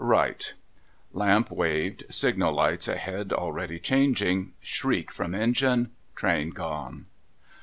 [0.03, 0.55] Right:'
[1.13, 2.05] Lamp waved.
[2.09, 4.53] Signal lights ahead already changing.
[4.59, 5.91] Shriek from engine.
[6.15, 7.05] Train gone.